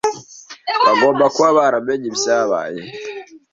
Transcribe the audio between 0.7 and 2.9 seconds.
Bagomba kuba baramenye ibyabaye.